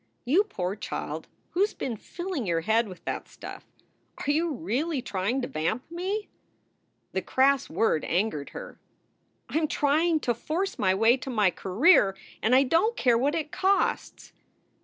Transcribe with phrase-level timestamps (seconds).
[0.25, 3.67] "You poor child, who s been rilling your head with that stuff?
[4.25, 6.27] Are you really trying to vamp me?"
[7.11, 8.79] The crass word angered her:
[9.47, 13.15] "I m trying to force my way to my career, and I don t care
[13.15, 14.33] what it costs."